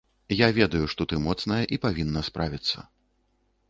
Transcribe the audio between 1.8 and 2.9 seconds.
павінна справіцца.